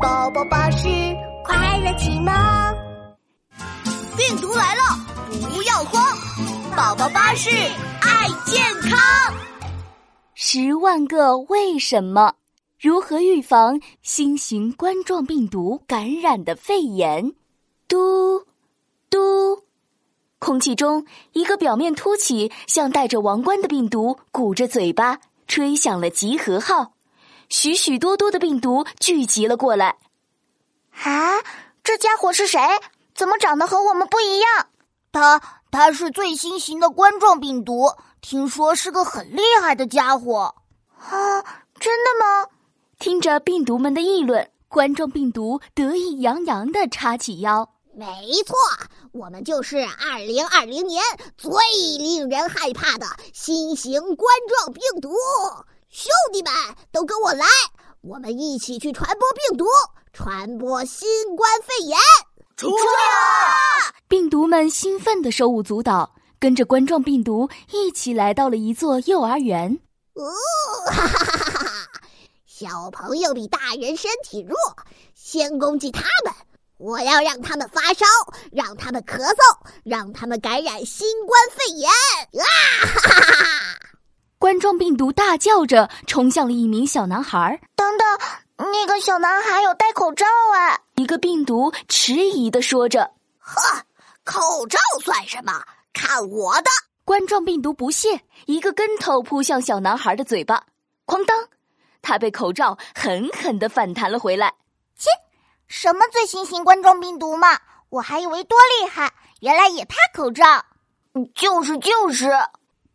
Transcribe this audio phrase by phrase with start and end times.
[0.00, 0.88] 宝宝巴士
[1.44, 2.32] 快乐启蒙。
[4.16, 4.82] 病毒来了，
[5.28, 6.02] 不要慌！
[6.76, 7.50] 宝宝巴士
[8.00, 8.98] 爱健康。
[10.34, 12.34] 十万个为什么？
[12.80, 17.32] 如何预防新型冠状病毒感染的肺炎？
[17.86, 18.44] 嘟
[19.10, 19.62] 嘟，
[20.38, 26.94] 空气中一个表面凸起、像戴着王冠的病毒鼓着嘴巴，吹响了集合号。
[27.48, 29.96] 许许多多的病毒聚集了过来。
[31.02, 31.40] 啊，
[31.82, 32.60] 这家伙是谁？
[33.14, 34.66] 怎么长得和我们不一样？
[35.12, 40.54] 他他是最新型的冠状病毒，听说是个很厉害的家伙。
[40.98, 41.42] 啊，
[41.78, 42.48] 真的吗？
[42.98, 47.68] 听着病毒们的议论，冠状病毒得意洋洋的叉起腰。
[47.96, 48.06] 没
[48.44, 48.56] 错，
[49.12, 51.00] 我们就是二零二零年
[51.36, 51.52] 最
[51.98, 55.14] 令人害怕的新型冠状病毒。
[55.96, 56.52] 兄弟们，
[56.90, 57.46] 都跟我来！
[58.00, 59.64] 我们一起去传播病毒，
[60.12, 61.96] 传播新冠肺炎。
[62.56, 63.94] 出来啊！
[64.08, 69.78] 病毒们兴奋的手舞足蹈，跟着冠状病毒一起来到了一座幼儿园。
[70.14, 70.32] 哦，
[70.90, 71.88] 哈哈哈哈哈！
[72.44, 74.56] 小朋友比大人身体弱，
[75.14, 76.34] 先攻击他们。
[76.78, 78.04] 我要让他们发烧，
[78.50, 81.88] 让他们咳嗽，让他们感染新冠肺炎。
[81.88, 82.44] 啊！
[84.54, 87.60] 冠状病毒大叫着冲向了一名小男孩。
[87.74, 88.06] 等等，
[88.56, 90.24] 那个小男孩有戴口罩
[90.54, 90.78] 啊！
[90.94, 93.10] 一个病毒迟疑的说着
[93.40, 93.82] ：“呵，
[94.22, 95.52] 口罩算什么？
[95.92, 96.70] 看我的！”
[97.04, 100.62] 冠状病毒不屑，一个跟头扑向小男孩的嘴巴，
[101.04, 101.36] 哐当，
[102.00, 104.54] 他被口罩狠狠的反弹了回来。
[104.96, 105.10] 切，
[105.66, 107.58] 什么最新型冠状病毒嘛？
[107.88, 110.44] 我还以为多厉害，原来也怕口罩。
[111.34, 112.30] 就是就是。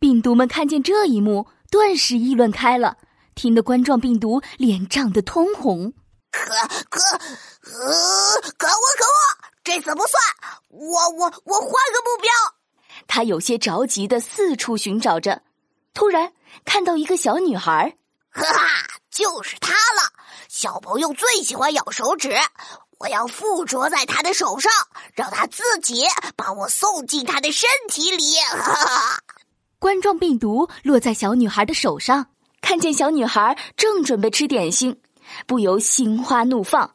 [0.00, 2.96] 病毒们看见这一幕，顿时议论开了，
[3.34, 5.92] 听得冠状病毒脸涨得通红。
[6.30, 6.40] 可
[6.88, 9.50] 可，呃，可恶可恶！
[9.62, 10.22] 这次不算，
[10.70, 12.30] 我我我换个目标。
[13.06, 15.42] 他有些着急的四处寻找着，
[15.92, 16.32] 突然
[16.64, 17.94] 看到一个小女孩，
[18.32, 20.10] 哈哈，就是她了！
[20.48, 22.34] 小朋友最喜欢咬手指，
[22.98, 24.72] 我要附着在她的手上，
[25.12, 26.06] 让她自己
[26.36, 28.36] 把我送进她的身体里。
[28.36, 29.20] 哈哈。
[29.80, 32.26] 冠状病毒落在小女孩的手上，
[32.60, 35.00] 看见小女孩正准备吃点心，
[35.46, 36.82] 不由心花怒放。
[36.82, 36.92] 啊，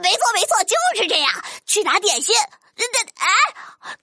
[0.00, 1.28] 没错没错，就是这样。
[1.66, 2.36] 去拿点心。
[2.36, 3.26] 哎，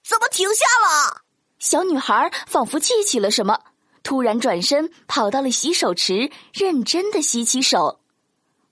[0.06, 1.22] 怎么停下了？
[1.58, 3.58] 小女孩仿佛记起了什么，
[4.02, 8.00] 突然转身跑到了洗手池，认真的洗起手。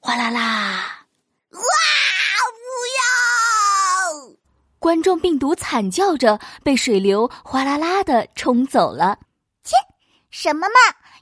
[0.00, 1.06] 哗啦啦！
[1.50, 1.60] 哇！
[4.80, 4.83] 不要！
[4.94, 9.18] 冠状病毒惨叫着被水流哗啦啦的冲走了。
[9.64, 9.74] 切，
[10.30, 10.74] 什么嘛！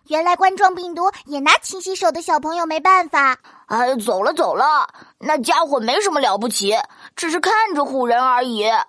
[0.09, 3.39] 原来冠状病毒也拿勤洗手的小朋友没办法。
[3.69, 4.87] 哎，走了走了，
[5.19, 6.75] 那家伙没什么了不起，
[7.17, 8.63] 只是看着唬人而已。
[8.69, 8.83] 啊！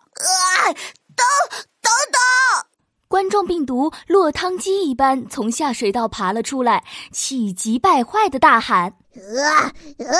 [0.65, 1.25] 等
[1.81, 2.21] 等等！
[3.07, 9.71] 冠状病毒落汤鸡一般从下水道爬了出来，气急败坏的大喊：“呃
[10.05, 10.13] 呃，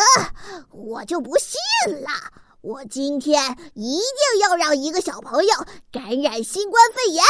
[0.71, 1.59] 我就不信
[2.01, 2.07] 了！
[2.63, 5.53] 我今天一定要让一个小朋友
[5.91, 7.21] 感染新冠肺炎！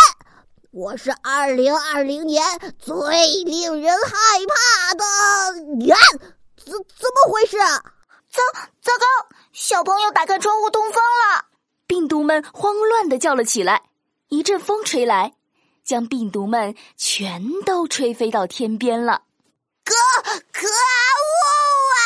[0.69, 2.45] 我是二零二零年
[2.77, 2.93] 最
[3.43, 4.13] 令人害
[4.47, 5.03] 怕的！
[5.87, 5.97] 呀，
[6.63, 7.57] 怎怎么回事？
[7.57, 8.43] 糟
[8.79, 9.05] 糟糕！
[9.51, 11.45] 小朋友打开窗户通风了！
[11.87, 13.81] 病毒们慌乱的叫了起来。
[14.29, 15.33] 一阵风吹来。
[15.83, 19.23] 将病毒们全都吹飞到天边了，
[19.83, 19.93] 可
[20.53, 20.71] 可恶
[21.97, 22.05] 啊！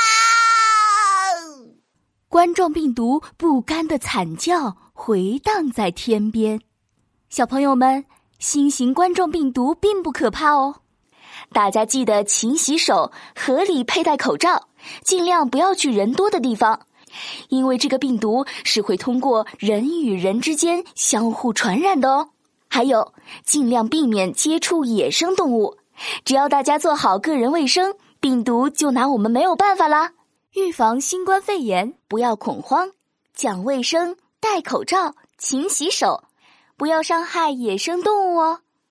[2.37, 6.61] 冠状病毒不甘的惨叫回荡在天边。
[7.29, 8.05] 小朋友们，
[8.37, 10.75] 新型冠状病毒并不可怕哦，
[11.51, 14.67] 大家记得勤洗手，合理佩戴口罩，
[15.03, 16.81] 尽量不要去人多的地方，
[17.49, 22.29] 因为这个病毒是会通过人与人之间相互传染的哦。
[22.67, 23.15] 还有，
[23.45, 25.75] 尽量避免接触野生动物。
[26.23, 30.11] 只要大家做好个人卫生，病毒就拿我们没有办法啦。
[30.57, 32.91] 预防新冠肺炎，不要恐慌，
[33.35, 36.23] 讲卫生，戴口罩，勤洗手，
[36.75, 38.61] 不要伤害野生动物哦。